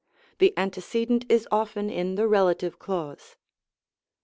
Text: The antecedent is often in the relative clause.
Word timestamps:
The 0.39 0.51
antecedent 0.57 1.29
is 1.31 1.47
often 1.51 1.91
in 1.91 2.15
the 2.15 2.27
relative 2.27 2.79
clause. 2.79 3.35